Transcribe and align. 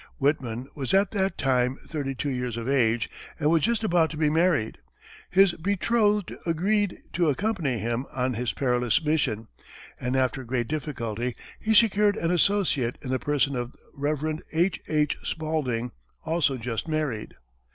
Whitman 0.17 0.67
was 0.73 0.95
at 0.95 1.11
that 1.11 1.37
time 1.37 1.77
thirty 1.85 2.15
two 2.15 2.31
years 2.31 2.57
of 2.57 2.67
age 2.67 3.07
and 3.39 3.51
was 3.51 3.61
just 3.61 3.83
about 3.83 4.09
to 4.09 4.17
be 4.17 4.31
married. 4.31 4.79
His 5.29 5.51
betrothed 5.51 6.33
agreed 6.43 7.03
to 7.13 7.29
accompany 7.29 7.77
him 7.77 8.07
on 8.11 8.33
his 8.33 8.51
perilous 8.51 9.05
mission, 9.05 9.47
and, 9.99 10.15
after 10.15 10.43
great 10.43 10.67
difficulty, 10.67 11.35
he 11.59 11.75
secured 11.75 12.17
an 12.17 12.31
associate 12.31 12.97
in 13.03 13.11
the 13.11 13.19
person 13.19 13.55
of 13.55 13.75
Rev. 13.93 14.41
H.H. 14.51 15.17
Spalding, 15.21 15.91
also 16.25 16.57
just 16.57 16.87
married. 16.87 17.35